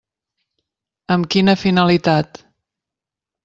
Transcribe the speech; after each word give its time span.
Amb 1.17 1.29
quina 1.35 1.57
finalitat? 1.67 2.45